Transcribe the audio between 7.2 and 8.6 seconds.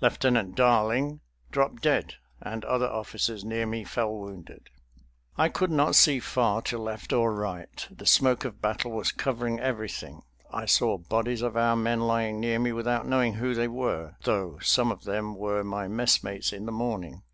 right, the smoke